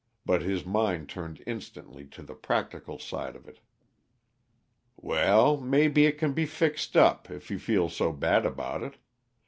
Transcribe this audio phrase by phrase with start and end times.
[0.25, 3.59] But his mind turned instantly to the practical side of it.
[4.97, 8.95] "Well maybe it can be fixed up, if you feel so bad about it.